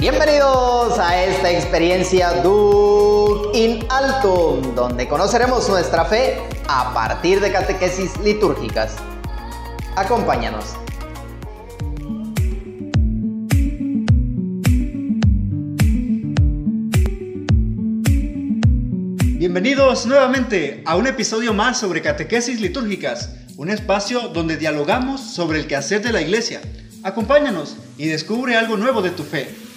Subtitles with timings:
[0.00, 8.16] Bienvenidos a esta experiencia Duc in Altum, donde conoceremos nuestra fe a partir de catequesis
[8.20, 8.94] litúrgicas.
[9.96, 10.76] Acompáñanos.
[19.36, 25.66] Bienvenidos nuevamente a un episodio más sobre catequesis litúrgicas, un espacio donde dialogamos sobre el
[25.66, 26.60] quehacer de la iglesia.
[27.02, 29.67] Acompáñanos y descubre algo nuevo de tu fe.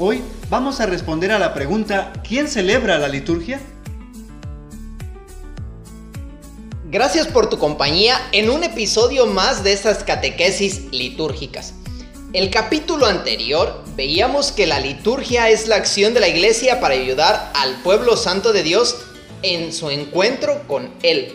[0.00, 3.60] Hoy vamos a responder a la pregunta ¿quién celebra la liturgia?
[6.88, 11.74] Gracias por tu compañía en un episodio más de estas catequesis litúrgicas.
[12.32, 17.50] El capítulo anterior veíamos que la liturgia es la acción de la iglesia para ayudar
[17.56, 18.98] al pueblo santo de Dios
[19.42, 21.34] en su encuentro con Él,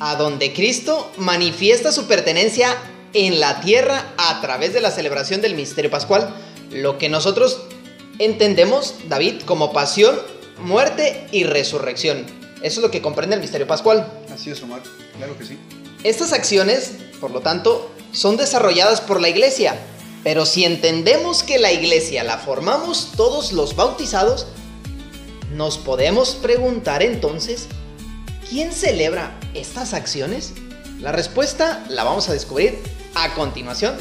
[0.00, 2.76] a donde Cristo manifiesta su pertenencia
[3.12, 6.34] en la tierra a través de la celebración del misterio pascual,
[6.74, 7.62] lo que nosotros
[8.18, 10.16] entendemos, David, como pasión,
[10.58, 12.26] muerte y resurrección.
[12.62, 14.06] Eso es lo que comprende el misterio pascual.
[14.32, 14.82] Así es, Omar,
[15.16, 15.58] claro que sí.
[16.02, 19.78] Estas acciones, por lo tanto, son desarrolladas por la iglesia,
[20.22, 24.46] pero si entendemos que la iglesia la formamos todos los bautizados,
[25.52, 27.68] nos podemos preguntar entonces,
[28.48, 30.52] ¿quién celebra estas acciones?
[31.00, 32.78] La respuesta la vamos a descubrir
[33.14, 33.96] a continuación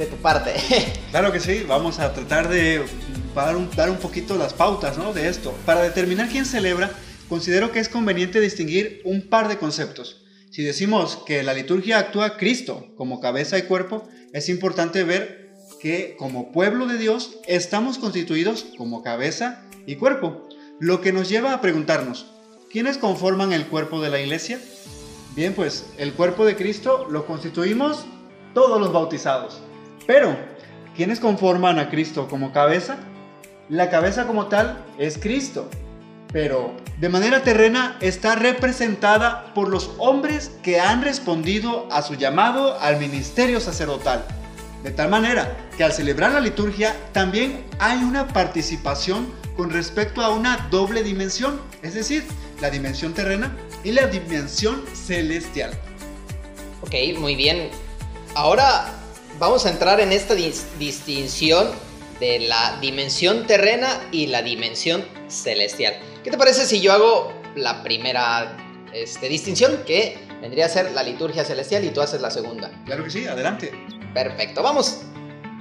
[0.00, 0.54] de tu parte.
[1.10, 2.84] Claro que sí, vamos a tratar de
[3.34, 5.12] dar un, dar un poquito las pautas ¿no?
[5.12, 5.52] de esto.
[5.66, 6.90] Para determinar quién celebra,
[7.28, 10.24] considero que es conveniente distinguir un par de conceptos.
[10.50, 16.16] Si decimos que la liturgia actúa Cristo como cabeza y cuerpo, es importante ver que
[16.16, 20.48] como pueblo de Dios estamos constituidos como cabeza y cuerpo.
[20.78, 22.26] Lo que nos lleva a preguntarnos,
[22.72, 24.60] ¿quiénes conforman el cuerpo de la iglesia?
[25.34, 28.06] Bien, pues el cuerpo de Cristo lo constituimos
[28.54, 29.60] todos los bautizados.
[30.10, 30.36] Pero,
[30.96, 32.98] ¿quiénes conforman a Cristo como cabeza?
[33.68, 35.70] La cabeza como tal es Cristo,
[36.32, 42.76] pero de manera terrena está representada por los hombres que han respondido a su llamado
[42.80, 44.24] al ministerio sacerdotal.
[44.82, 50.30] De tal manera que al celebrar la liturgia también hay una participación con respecto a
[50.30, 52.24] una doble dimensión, es decir,
[52.60, 55.70] la dimensión terrena y la dimensión celestial.
[56.82, 57.70] Ok, muy bien.
[58.34, 58.99] Ahora
[59.40, 61.70] vamos a entrar en esta distinción
[62.20, 65.98] de la dimensión terrena y la dimensión celestial.
[66.22, 68.54] ¿Qué te parece si yo hago la primera
[68.92, 72.70] este, distinción, que vendría a ser la liturgia celestial, y tú haces la segunda?
[72.84, 73.72] Claro que sí, adelante.
[74.12, 74.98] Perfecto, vamos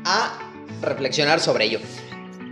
[0.04, 0.38] a
[0.82, 1.80] reflexionar sobre ello.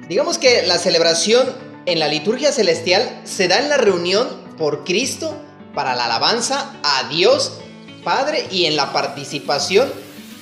[0.07, 1.53] Digamos que la celebración
[1.85, 5.37] en la liturgia celestial se da en la reunión por Cristo
[5.73, 7.59] para la alabanza a Dios
[8.05, 9.91] Padre y en la participación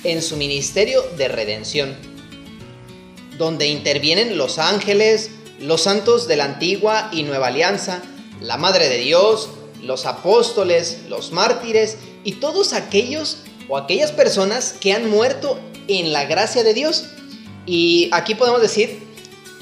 [0.05, 1.95] en su ministerio de redención,
[3.38, 8.01] donde intervienen los ángeles, los santos de la antigua y nueva alianza,
[8.39, 9.49] la Madre de Dios,
[9.81, 16.25] los apóstoles, los mártires y todos aquellos o aquellas personas que han muerto en la
[16.25, 17.05] gracia de Dios.
[17.65, 19.03] Y aquí podemos decir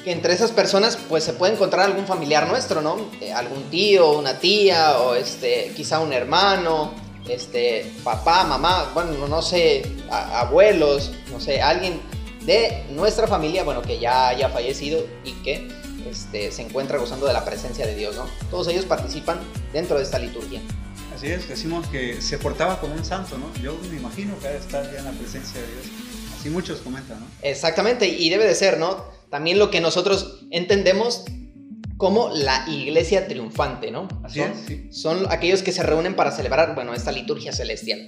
[0.04, 2.98] que entre esas personas pues se puede encontrar algún familiar nuestro, ¿no?
[3.22, 6.94] Eh, algún tío, una tía o este quizá un hermano,
[7.28, 12.02] este papá, mamá, bueno, no sé, abuelos, no sé, alguien
[12.46, 15.70] de nuestra familia, bueno, que ya haya fallecido y que
[16.10, 18.26] este, se encuentra gozando de la presencia de Dios, ¿no?
[18.52, 19.40] Todos ellos participan
[19.72, 20.62] dentro de esta liturgia.
[21.16, 23.54] Así es, decimos que se portaba como un santo, ¿no?
[23.62, 25.86] Yo me imagino que está ya en la presencia de Dios.
[26.38, 27.26] Así muchos comentan, ¿no?
[27.42, 29.06] Exactamente, y debe de ser, ¿no?
[29.30, 31.24] También lo que nosotros entendemos
[31.98, 34.08] como la iglesia triunfante, ¿no?
[34.24, 34.88] Así son, es, sí.
[34.92, 38.08] son aquellos que se reúnen para celebrar, bueno, esta liturgia celestial.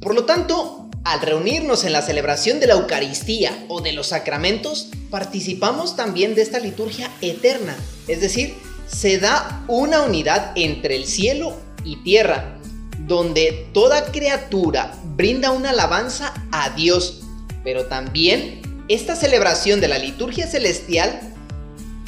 [0.00, 4.90] Por lo tanto, al reunirnos en la celebración de la Eucaristía o de los sacramentos,
[5.10, 7.76] participamos también de esta liturgia eterna,
[8.08, 8.54] es decir,
[8.86, 12.58] se da una unidad entre el cielo y tierra,
[13.00, 17.22] donde toda criatura brinda una alabanza a Dios,
[17.62, 21.33] pero también esta celebración de la liturgia celestial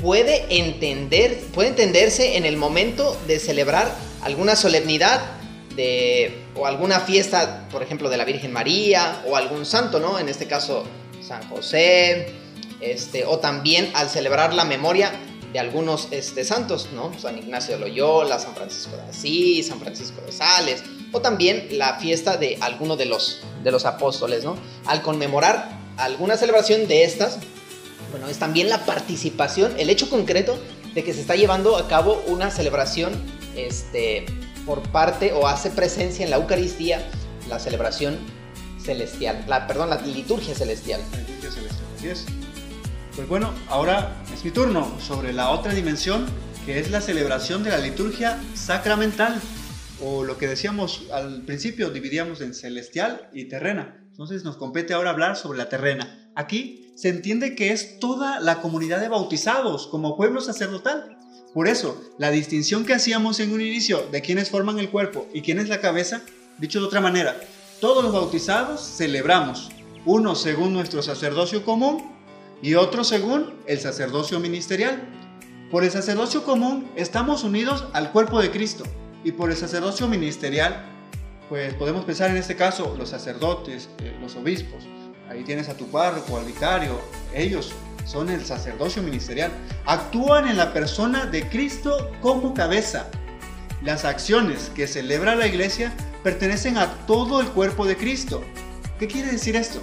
[0.01, 5.21] puede, entender, puede entenderse en el momento de celebrar alguna solemnidad
[5.75, 10.19] de, o alguna fiesta, por ejemplo, de la Virgen María o algún santo, ¿no?
[10.19, 10.85] En este caso,
[11.21, 12.33] San José,
[12.81, 15.13] este, o también al celebrar la memoria
[15.53, 17.19] de algunos este, santos, ¿no?
[17.19, 20.83] San Ignacio de Loyola, San Francisco de Asís, San Francisco de Sales,
[21.13, 24.57] o también la fiesta de alguno de los, de los apóstoles, ¿no?
[24.87, 27.39] Al conmemorar alguna celebración de estas,
[28.17, 30.59] bueno, es también la participación, el hecho concreto
[30.95, 33.13] de que se está llevando a cabo una celebración
[33.55, 34.25] este,
[34.65, 37.07] por parte o hace presencia en la Eucaristía
[37.51, 38.17] la celebración
[38.83, 41.03] celestial, la, perdón, la liturgia celestial.
[41.13, 42.25] La liturgia celestial, así es.
[43.15, 46.25] Pues bueno, ahora es mi turno sobre la otra dimensión
[46.65, 49.39] que es la celebración de la liturgia sacramental
[50.03, 54.03] o lo que decíamos al principio, dividíamos en celestial y terrena.
[54.11, 56.26] Entonces nos compete ahora hablar sobre la terrena.
[56.37, 61.17] Aquí se entiende que es toda la comunidad de bautizados como pueblo sacerdotal.
[61.55, 65.41] Por eso, la distinción que hacíamos en un inicio de quienes forman el cuerpo y
[65.41, 66.21] quién es la cabeza,
[66.59, 67.41] dicho de otra manera,
[67.81, 69.71] todos los bautizados celebramos,
[70.05, 72.13] uno según nuestro sacerdocio común
[72.61, 75.03] y otro según el sacerdocio ministerial.
[75.71, 78.85] Por el sacerdocio común estamos unidos al cuerpo de Cristo
[79.25, 80.85] y por el sacerdocio ministerial,
[81.49, 84.85] pues podemos pensar en este caso los sacerdotes, eh, los obispos.
[85.29, 87.01] Ahí tienes a tu párroco, al vicario.
[87.35, 87.73] Ellos
[88.05, 89.51] son el sacerdocio ministerial.
[89.85, 93.09] Actúan en la persona de Cristo como cabeza.
[93.83, 95.93] Las acciones que celebra la iglesia
[96.23, 98.43] pertenecen a todo el cuerpo de Cristo.
[98.99, 99.83] ¿Qué quiere decir esto?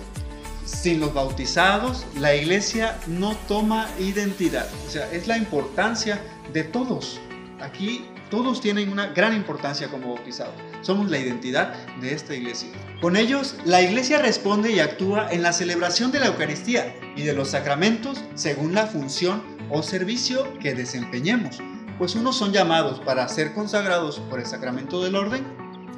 [0.65, 4.67] Sin los bautizados, la iglesia no toma identidad.
[4.87, 6.21] O sea, es la importancia
[6.53, 7.19] de todos.
[7.61, 10.55] Aquí todos tienen una gran importancia como bautizados.
[10.81, 12.67] Somos la identidad de esta iglesia.
[12.99, 17.33] Con ellos, la iglesia responde y actúa en la celebración de la Eucaristía y de
[17.33, 21.59] los sacramentos según la función o servicio que desempeñemos.
[21.99, 25.45] Pues unos son llamados para ser consagrados por el sacramento del orden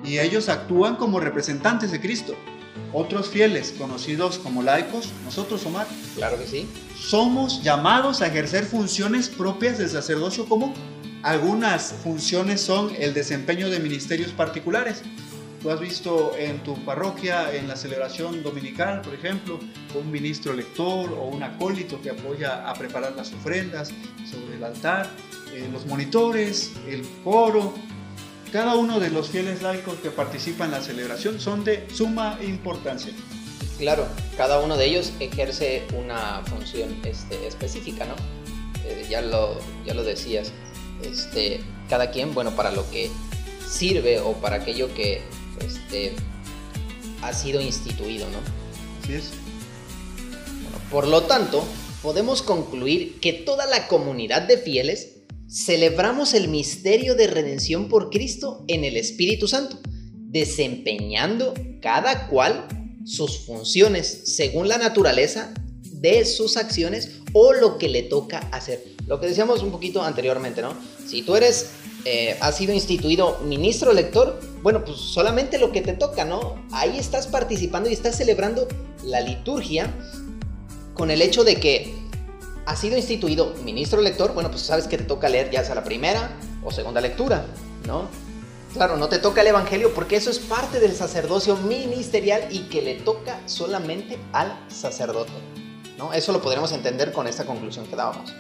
[0.04, 2.36] y ellos actúan como representantes de Cristo.
[2.92, 5.88] Otros fieles, conocidos como laicos, nosotros, Omar.
[6.16, 6.70] Claro que sí.
[6.98, 10.74] Somos llamados a ejercer funciones propias del sacerdocio común
[11.26, 15.02] algunas funciones son el desempeño de ministerios particulares.
[15.60, 19.60] Tú has visto en tu parroquia, en la celebración dominical, por ejemplo,
[19.96, 23.92] un ministro lector o un acólito que apoya a preparar las ofrendas
[24.30, 25.10] sobre el altar,
[25.52, 27.74] eh, los monitores, el coro.
[28.52, 33.12] Cada uno de los fieles laicos que participan en la celebración son de suma importancia.
[33.80, 34.08] Claro,
[34.38, 38.14] cada uno de ellos ejerce una función este, específica, ¿no?
[38.86, 40.54] Eh, ya, lo, ya lo decías
[41.04, 43.10] este, cada quien, bueno, para lo que
[43.68, 45.22] sirve o para aquello que
[45.66, 46.14] este,
[47.22, 48.38] ha sido instituido, ¿no?
[49.04, 49.32] Así es.
[50.92, 51.64] por lo tanto,
[52.02, 55.16] podemos concluir que toda la comunidad de fieles
[55.50, 59.80] celebramos el misterio de redención por Cristo en el Espíritu Santo,
[60.14, 62.68] desempeñando cada cual
[63.06, 65.54] sus funciones según la naturaleza
[65.84, 68.95] de sus acciones o lo que le toca hacer.
[69.08, 70.74] Lo que decíamos un poquito anteriormente, ¿no?
[71.06, 71.72] Si tú eres,
[72.06, 76.56] eh, has sido instituido ministro lector, bueno, pues solamente lo que te toca, ¿no?
[76.72, 78.68] Ahí estás participando y estás celebrando
[79.04, 79.94] la liturgia
[80.94, 81.94] con el hecho de que
[82.66, 85.84] has sido instituido ministro lector, bueno, pues sabes que te toca leer ya sea la
[85.84, 87.46] primera o segunda lectura,
[87.86, 88.10] ¿no?
[88.74, 92.82] Claro, no te toca el Evangelio porque eso es parte del sacerdocio ministerial y que
[92.82, 95.32] le toca solamente al sacerdote.
[95.98, 96.12] ¿no?
[96.12, 98.34] Eso lo podremos entender con esta conclusión que dábamos.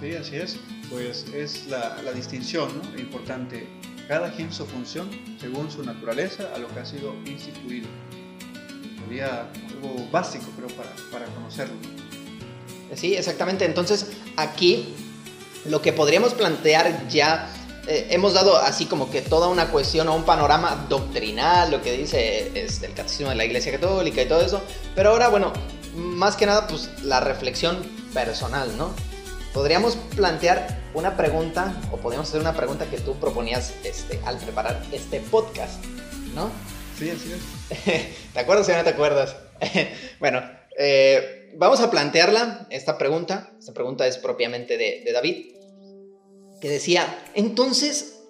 [0.00, 0.56] Sí, así es.
[0.90, 3.68] Pues es la, distinción importante.
[4.06, 5.10] Cada quien su función
[5.40, 7.88] según su naturaleza a lo que ha sido instituido.
[9.04, 11.74] Sería algo básico, creo, para, para conocerlo.
[12.94, 13.64] Sí, exactamente.
[13.64, 14.94] Entonces, aquí
[15.66, 17.50] lo que podríamos plantear ya
[17.86, 21.96] eh, hemos dado así como que toda una cuestión o un panorama doctrinal, lo que
[21.96, 24.62] dice es el catecismo de la Iglesia Católica y todo eso,
[24.94, 25.54] pero ahora, bueno,
[25.94, 27.82] más que nada, pues la reflexión
[28.12, 28.94] personal, ¿no?
[29.52, 34.82] Podríamos plantear una pregunta, o podríamos hacer una pregunta que tú proponías este, al preparar
[34.92, 35.84] este podcast,
[36.34, 36.50] ¿no?
[36.98, 38.14] Sí, así es.
[38.32, 39.36] ¿Te acuerdas o no te acuerdas?
[40.20, 40.42] bueno,
[40.76, 43.50] eh, vamos a plantearla, esta pregunta.
[43.58, 45.54] Esta pregunta es propiamente de, David,
[46.60, 48.20] que decía, entonces,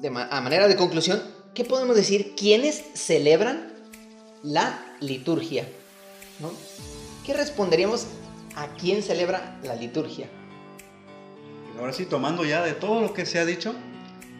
[0.00, 1.22] de a manera de conclusión,
[1.54, 2.34] ¿qué podemos decir?
[2.36, 3.72] ¿Quiénes celebran
[4.42, 5.66] la liturgia?
[6.40, 6.52] ¿no?
[7.24, 8.06] ¿Qué responderíamos
[8.56, 10.28] a quién celebra la liturgia?
[11.78, 13.74] Ahora sí, tomando ya de todo lo que se ha dicho,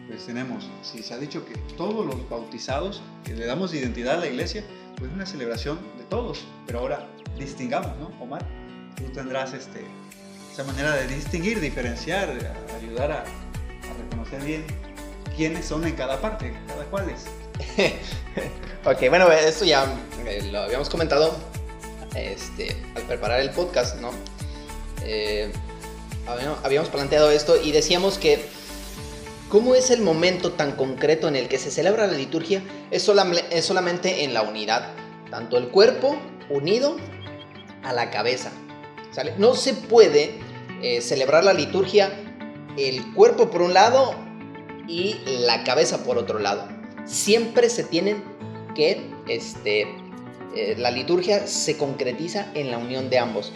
[0.07, 4.17] pues tenemos, si se ha dicho que todos los bautizados, que le damos identidad a
[4.17, 4.63] la iglesia,
[4.97, 7.07] pues una celebración de todos, pero ahora
[7.37, 8.11] distingamos, ¿no?
[8.21, 8.45] Omar,
[8.95, 9.85] tú tendrás este,
[10.51, 12.29] esa manera de distinguir, diferenciar,
[12.81, 13.25] ayudar a,
[14.09, 14.65] reconocer bien
[15.35, 17.25] quiénes son en cada parte, cada cual es.
[18.85, 19.85] ok, bueno, esto ya
[20.25, 21.35] eh, lo habíamos comentado
[22.15, 24.11] este, al preparar el podcast, ¿no?
[25.03, 25.51] Eh,
[26.63, 28.43] habíamos planteado esto y decíamos que
[29.49, 34.23] cómo es el momento tan concreto en el que se celebra la liturgia es, solamente
[34.23, 34.93] en la unidad,
[35.29, 36.17] tanto el cuerpo
[36.49, 36.97] unido
[37.83, 38.51] a la cabeza.
[39.37, 40.39] No se puede
[40.81, 42.11] eh, celebrar la liturgia
[42.77, 44.15] el cuerpo por un lado
[44.87, 46.67] y la cabeza por otro lado.
[47.05, 48.23] Siempre se tienen
[48.75, 49.87] que este,
[50.55, 53.51] eh, la liturgia se concretiza en la unión de ambos.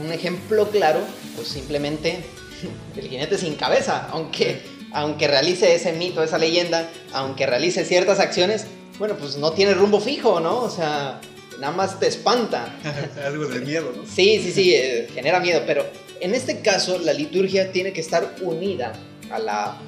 [0.00, 1.00] Un ejemplo claro,
[1.34, 2.18] pues simplemente
[2.96, 4.60] el jinete sin cabeza, aunque,
[4.92, 8.66] aunque realice ese mito, esa leyenda, aunque realice ciertas acciones,
[8.98, 10.60] bueno, pues no tiene rumbo fijo, ¿no?
[10.60, 11.20] O sea,
[11.60, 12.68] nada más te espanta.
[13.26, 14.04] Algo de miedo, ¿no?
[14.06, 15.84] Sí, sí, sí, eh, genera miedo, pero
[16.20, 18.92] en este caso la liturgia tiene que estar unida
[19.30, 19.78] a la,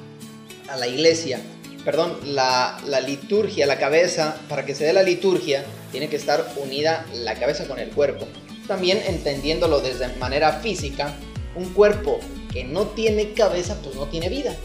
[0.67, 1.39] a la iglesia.
[1.85, 7.05] Perdón, la, liturgia, la cabeza, para que se dé la liturgia, tiene que estar unida
[7.13, 8.27] la cabeza con el cuerpo.
[8.67, 11.15] También entendiéndolo desde manera física,
[11.55, 12.19] un cuerpo
[12.51, 14.55] que no tiene cabeza, pues no tiene vida.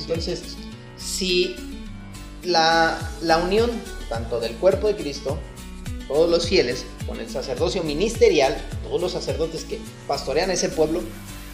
[0.00, 0.56] Entonces,
[0.96, 1.56] si
[2.42, 3.70] la, la unión
[4.08, 5.38] tanto del cuerpo de Cristo,
[6.08, 11.02] todos los fieles, con el sacerdocio ministerial, todos los sacerdotes que pastorean ese pueblo,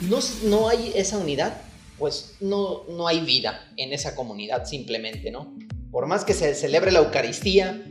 [0.01, 1.61] no, no hay esa unidad,
[1.99, 5.55] pues no, no hay vida en esa comunidad simplemente, ¿no?
[5.91, 7.83] Por más que se celebre la Eucaristía,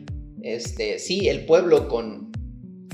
[0.42, 2.32] este, sí, el pueblo con,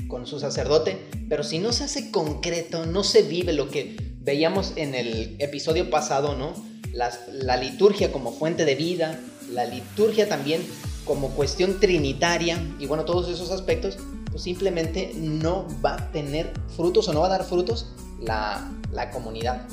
[0.08, 0.98] con su sacerdote,
[1.28, 5.90] pero si no se hace concreto, no se vive lo que veíamos en el episodio
[5.90, 6.68] pasado, ¿no?
[6.92, 10.62] la liturgia como fuente de vida, la liturgia también
[11.04, 13.98] como cuestión trinitaria y bueno, todos esos aspectos,
[14.30, 19.10] pues simplemente no va a tener frutos o no va a dar frutos la, la
[19.10, 19.66] comunidad,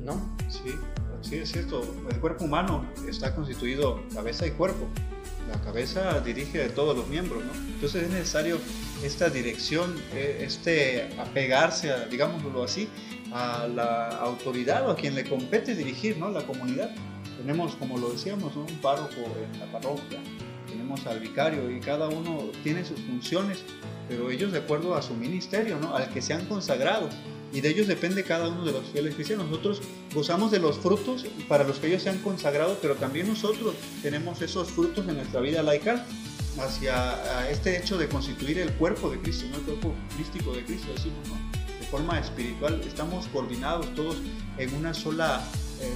[0.00, 0.33] ¿no?
[0.62, 0.78] Sí,
[1.22, 1.82] sí, es cierto.
[2.08, 4.88] El cuerpo humano está constituido cabeza y cuerpo.
[5.50, 7.52] La cabeza dirige a todos los miembros, ¿no?
[7.74, 8.58] Entonces es necesario
[9.02, 12.88] esta dirección, e, este apegarse, digámoslo así,
[13.32, 16.30] a la autoridad o a quien le compete dirigir, ¿no?
[16.30, 16.90] La comunidad.
[17.36, 20.20] Tenemos, como lo decíamos, un párroco en la parroquia,
[20.68, 23.64] tenemos al vicario y cada uno tiene sus funciones,
[24.08, 25.94] pero ellos de acuerdo a su ministerio, ¿no?
[25.94, 27.08] al que se han consagrado.
[27.54, 29.48] Y de ellos depende cada uno de los fieles cristianos.
[29.48, 29.80] Nosotros
[30.12, 34.42] gozamos de los frutos para los que ellos se han consagrado, pero también nosotros tenemos
[34.42, 36.04] esos frutos en nuestra vida laical
[36.58, 39.56] hacia este hecho de constituir el cuerpo de Cristo, ¿no?
[39.58, 41.28] el cuerpo místico de Cristo, decimos,
[41.80, 42.80] de forma espiritual.
[42.84, 44.16] Estamos coordinados todos
[44.58, 45.40] en una sola
[45.80, 45.92] eh,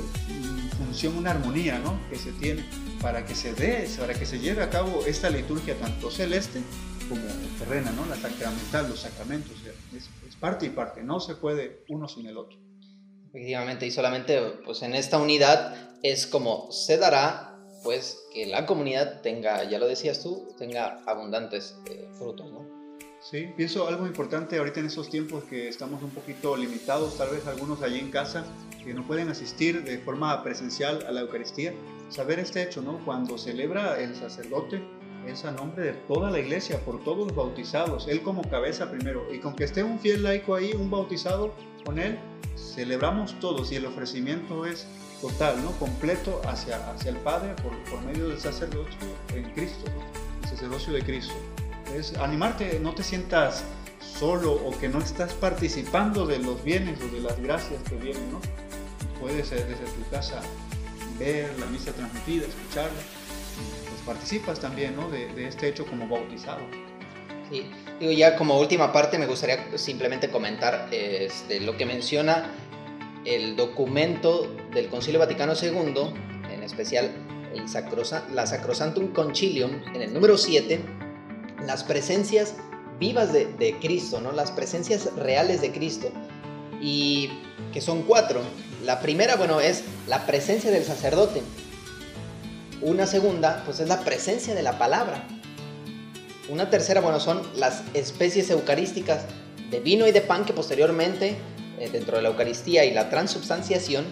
[0.79, 1.99] función, una armonía ¿no?
[2.09, 2.65] que se tiene
[3.01, 6.63] para que se dé, para que se lleve a cabo esta liturgia tanto celeste
[7.09, 7.23] como
[7.59, 8.07] terrena, ¿no?
[8.07, 9.57] la sacramental, los sacramentos.
[9.95, 12.57] Es, parte y parte, no se puede uno sin el otro.
[13.31, 19.21] Efectivamente, y solamente pues en esta unidad es como se dará pues que la comunidad
[19.21, 22.79] tenga, ya lo decías tú, tenga abundantes eh, frutos, ¿no?
[23.21, 27.47] Sí, pienso algo importante ahorita en esos tiempos que estamos un poquito limitados, tal vez
[27.47, 28.45] algunos allí en casa
[28.85, 31.75] que no pueden asistir de forma presencial a la Eucaristía,
[32.11, 33.05] saber este hecho, ¿no?
[33.05, 34.81] Cuando celebra el sacerdote
[35.31, 39.33] es a nombre de toda la iglesia, por todos los bautizados, él como cabeza primero,
[39.33, 41.55] y con que esté un fiel laico ahí, un bautizado
[41.85, 42.19] con él,
[42.57, 44.87] celebramos todos y el ofrecimiento es
[45.21, 45.73] total, ¿no?
[45.73, 48.99] Completo hacia, hacia el Padre por, por medio del sacerdocio
[49.35, 49.91] en Cristo,
[50.43, 51.35] el sacerdocio de Cristo.
[51.95, 53.65] Es animarte, no te sientas
[54.01, 58.33] solo o que no estás participando de los bienes o de las gracias que vienen,
[58.33, 58.41] ¿no?
[59.21, 60.41] Puedes desde tu casa
[61.19, 63.01] ver la misa transmitida, escucharla,
[63.89, 65.11] pues participas también, ¿no?
[65.11, 66.61] De, este hecho como bautizado.
[67.51, 67.65] Sí,
[67.99, 72.51] digo ya como última parte me gustaría simplemente comentar este, lo que menciona
[73.25, 75.95] el documento del Concilio Vaticano II,
[76.53, 77.11] en especial
[77.55, 77.65] el
[78.35, 80.81] la Sacrosantum Concilium, en el número 7,
[81.67, 82.55] las presencias
[82.99, 84.33] vivas de, Cristo, ¿no?
[84.33, 86.11] las presencias reales de Cristo,
[86.81, 87.31] y
[87.73, 88.43] que son cuatro.
[88.85, 91.43] La primera, bueno, es la presencia del sacerdote.
[92.81, 95.27] Una segunda, pues es la presencia de la palabra.
[96.49, 99.25] Una tercera, bueno, son las especies eucarísticas
[99.71, 101.37] de vino y de pan que posteriormente,
[101.79, 104.07] eh, dentro de la Eucaristía y la transubstanciación,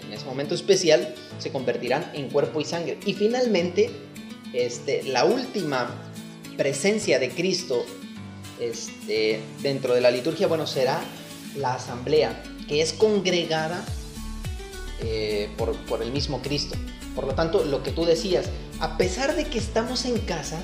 [0.00, 2.98] en ese momento especial, se convertirán en cuerpo y sangre.
[3.04, 3.90] Y finalmente,
[4.52, 5.90] este, la última
[6.56, 7.84] presencia de Cristo
[8.60, 11.00] este, dentro de la liturgia, bueno, será
[11.56, 13.84] la asamblea, que es congregada
[15.00, 16.76] eh, por, por, el mismo Cristo.
[17.14, 18.46] Por lo tanto, lo que tú decías,
[18.80, 20.60] a pesar de que estamos en casa,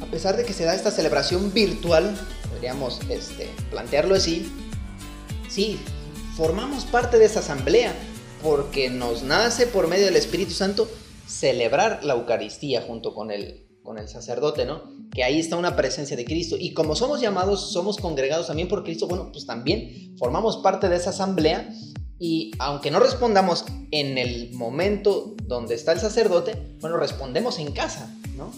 [0.00, 2.16] a pesar de que se da esta celebración virtual,
[2.50, 4.50] podríamos este, plantearlo así,
[5.48, 5.78] sí,
[6.36, 7.94] formamos parte de esa asamblea,
[8.42, 10.88] porque nos nace por medio del Espíritu Santo
[11.26, 14.82] celebrar la Eucaristía junto con el, con el sacerdote, ¿no?
[15.12, 16.56] Que ahí está una presencia de Cristo.
[16.58, 20.96] Y como somos llamados, somos congregados también por Cristo, bueno, pues también formamos parte de
[20.96, 21.68] esa asamblea
[22.20, 28.14] y aunque no respondamos en el momento donde está el sacerdote, bueno, respondemos en casa,
[28.36, 28.52] ¿no?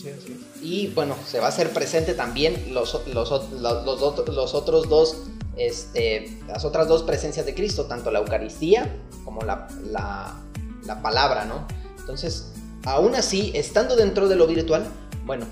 [0.00, 0.40] Sí, sí.
[0.62, 5.16] Y bueno, se va a hacer presente también los, los, los, los otros dos,
[5.56, 10.40] este, las otras dos presencias de Cristo, tanto la Eucaristía como la, la,
[10.84, 11.66] la palabra, ¿no?
[11.98, 12.52] Entonces,
[12.84, 14.86] Aún así, estando dentro de lo virtual,
[15.26, 15.46] bueno,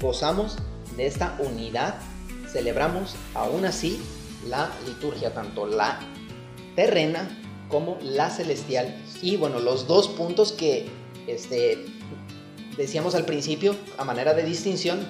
[0.00, 0.58] gozamos
[0.96, 1.96] de esta unidad,
[2.52, 4.00] celebramos aún así
[4.48, 5.98] la liturgia, tanto la
[6.74, 7.28] terrena
[7.68, 8.94] como la celestial.
[9.20, 10.88] Y bueno, los dos puntos que
[11.26, 11.84] este,
[12.76, 15.06] decíamos al principio, a manera de distinción,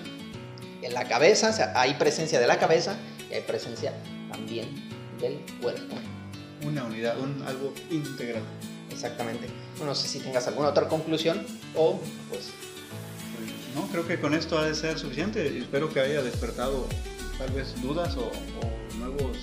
[0.82, 2.96] en la cabeza, o sea, hay presencia de la cabeza
[3.30, 3.92] y hay presencia
[4.30, 4.68] también
[5.20, 5.94] del cuerpo.
[6.66, 8.42] Una unidad, un, algo integral.
[8.90, 9.46] Exactamente.
[9.84, 11.44] No sé si tengas alguna otra conclusión
[11.76, 12.50] o pues...
[13.74, 15.58] No, creo que con esto ha de ser suficiente.
[15.58, 16.86] Espero que haya despertado
[17.38, 18.30] tal vez dudas o,
[19.02, 19.36] nuevos,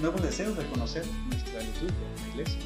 [0.00, 2.58] nuevos deseos de conocer nuestra liturgia, la iglesia.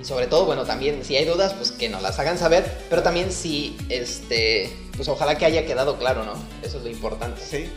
[0.00, 3.02] Y sobre todo, bueno, también si hay dudas, pues que nos las hagan saber, pero
[3.02, 6.34] también si, este, pues ojalá que haya quedado claro, ¿no?
[6.62, 7.40] Eso es lo importante.
[7.40, 7.68] Sí.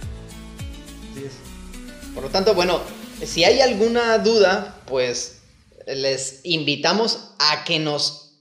[2.13, 2.81] Por lo tanto, bueno,
[3.23, 5.41] si hay alguna duda, pues
[5.85, 8.39] les invitamos a que nos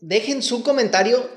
[0.00, 1.28] dejen su comentario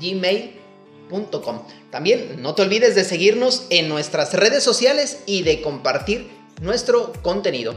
[0.00, 1.62] gmail.com.
[1.90, 6.30] También no te olvides de seguirnos en nuestras redes sociales y de compartir
[6.60, 7.74] nuestro contenido.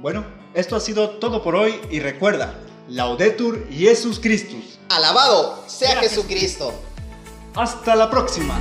[0.00, 2.58] Bueno, esto ha sido todo por hoy y recuerda,
[2.88, 4.78] Laudetur Jesus Christus.
[4.88, 6.72] Alabado sea Jesucristo.
[7.54, 8.60] Hasta la próxima.